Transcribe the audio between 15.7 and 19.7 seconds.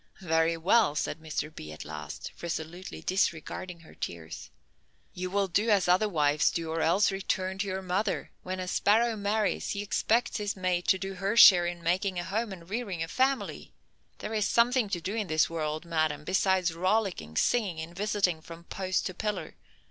madame, besides rollicking, singing, and visiting from post to pillar.